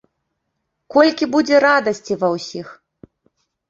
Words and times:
Колькі 0.95 1.29
будзе 1.35 1.55
радасці 1.69 2.13
ва 2.25 2.35
ўсіх! 2.37 2.67